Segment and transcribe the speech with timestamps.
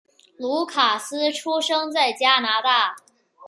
[0.35, 2.95] 卢卡斯出生在加拿大。